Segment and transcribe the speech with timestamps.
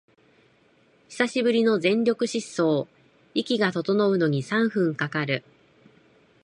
[1.09, 2.89] 久しぶりの全力疾走、
[3.35, 5.43] 息が整うのに三分かかる